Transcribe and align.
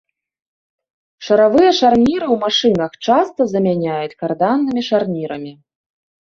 Шаравыя 1.27 1.71
шарніры 1.79 2.25
ў 2.27 2.35
машынах 2.45 2.91
часта 3.09 3.41
замяняюць 3.53 4.17
карданнымі 4.23 4.81
шарнірамі. 4.89 5.53